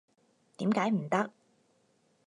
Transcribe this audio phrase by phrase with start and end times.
[0.57, 1.29] 點解唔得？